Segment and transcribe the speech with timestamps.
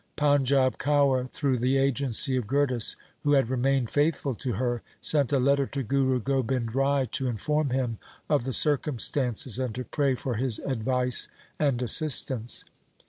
[0.17, 5.37] Panjab Kaur, through the agency of Gurdas, who had remained faithful to her, sent a
[5.37, 10.33] letter to Guru Gobind Rai to inform him of the circumstances, and to pray for
[10.37, 11.29] his advice
[11.59, 12.65] and assistance.